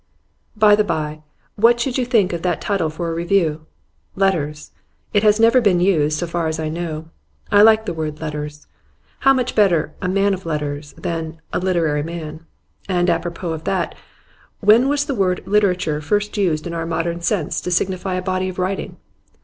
[0.55, 1.21] 'By the by,
[1.57, 3.67] what should you think of that title for a review
[4.15, 4.71] Letters?
[5.13, 7.09] It has never been used, so far as I know.
[7.51, 8.65] I like the word "letters."
[9.19, 12.47] How much better "a man of letters" than "a literary man"!
[12.89, 13.93] And apropos of that,
[14.59, 18.49] when was the word "literature" first used in our modern sense to signify a body
[18.49, 18.97] of writing?